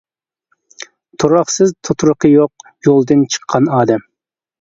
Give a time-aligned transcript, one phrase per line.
[1.23, 4.03] تۇراقسىز، تۇتۇرۇقى يوق، يولدىن چىققان ئادەم.